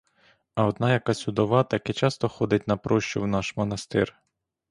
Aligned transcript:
А 0.55 0.65
одна 0.65 0.93
якась 0.93 1.27
удова 1.27 1.63
таки 1.63 1.93
часто 1.93 2.29
ходить 2.29 2.67
на 2.67 2.77
прощу 2.77 3.21
в 3.21 3.27
наш 3.27 3.57
монастир. 3.57 4.19